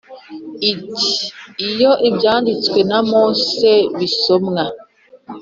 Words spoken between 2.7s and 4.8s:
na Mose bisomwa